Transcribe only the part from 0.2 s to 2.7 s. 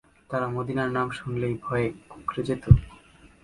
তারা মদীনার নাম শুনলেই ভয়ে কুঁকড়ে যেত।